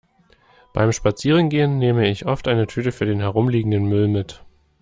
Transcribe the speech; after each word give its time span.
Beim 0.73 0.93
Spazierengehen 0.93 1.77
nehme 1.77 2.09
ich 2.09 2.25
oft 2.25 2.47
eine 2.47 2.65
Tüte 2.65 2.91
für 2.91 3.05
den 3.05 3.19
herumliegenden 3.19 3.83
Müll 3.87 4.07
mit. 4.07 4.41